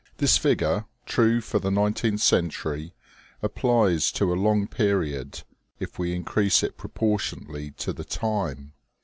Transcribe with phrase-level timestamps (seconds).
[0.17, 2.95] This figure, true for the nineteenth century,
[3.43, 5.43] applies to a long period,
[5.79, 8.73] if we increase it proportionately to the time.